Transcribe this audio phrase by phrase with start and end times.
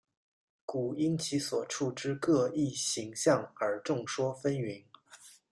[0.65, 4.83] 故因其所处之各异形象而众说纷纭。